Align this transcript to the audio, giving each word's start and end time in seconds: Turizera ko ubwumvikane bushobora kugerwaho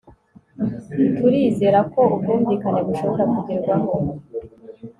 Turizera 1.17 1.79
ko 1.93 2.01
ubwumvikane 2.15 2.79
bushobora 2.87 3.23
kugerwaho 3.33 3.91